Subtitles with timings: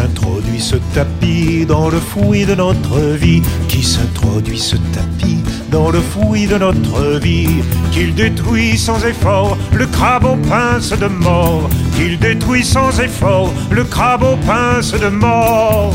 [0.00, 3.42] s'introduit ce tapis dans le fouillis de notre vie.
[3.68, 5.40] Qui s'introduit ce tapis
[5.70, 7.62] dans le fouillis de notre vie?
[7.92, 11.68] Qu'il détruit sans effort le crabe aux pinces de mort.
[11.96, 15.92] Qu'il détruit sans effort le crabe aux pinces de mort.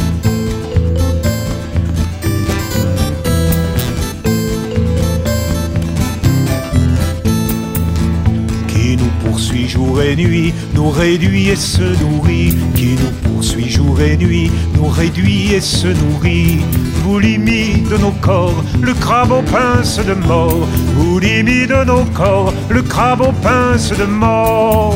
[8.67, 13.64] Qui nous poursuit jour et nuit, nous réduit et se nourrit, qui nous poursuit
[13.95, 16.59] jour et nuit, nous réduit et se nourrit.
[17.03, 22.81] Boulimie de nos corps, le crabe aux pinces de mort, boulimie de nos corps, le
[22.81, 24.95] crabe aux pinces de mort.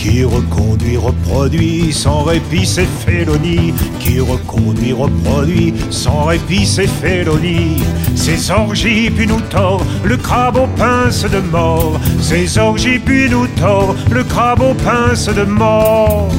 [0.00, 7.82] Qui reconduit, reproduit sans répit ses félonies Qui reconduit, reproduit sans répit ses félonies
[8.14, 12.00] Ces orgies puis nous tord le crabe aux pinces de mort.
[12.18, 16.30] Ces orgies puis nous tord le crabe aux pinces de mort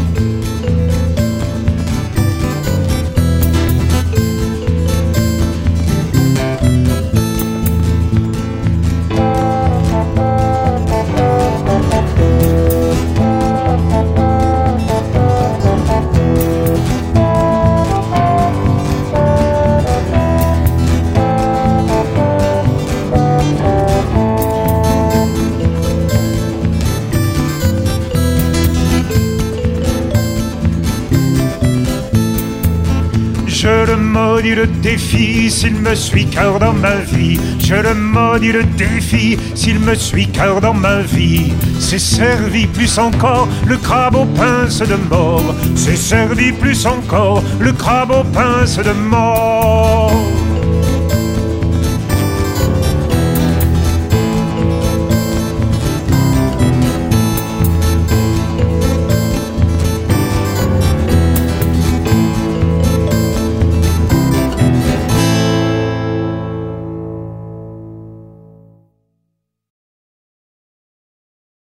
[33.92, 37.38] le maudis le défi s'il me suit cœur dans ma vie.
[37.60, 41.52] Je le maudis le défi s'il me suit cœur dans ma vie.
[41.78, 45.54] C'est servi plus encore le crabe aux pinces de mort.
[45.76, 50.31] C'est servi plus encore le crabe aux pinces de mort.